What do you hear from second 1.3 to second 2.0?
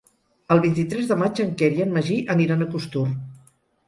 en Quer i en